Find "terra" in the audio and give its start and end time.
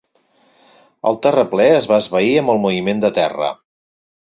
3.23-3.57